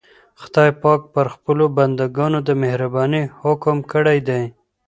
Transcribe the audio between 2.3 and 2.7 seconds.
د